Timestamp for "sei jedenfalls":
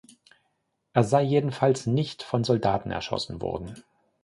1.03-1.85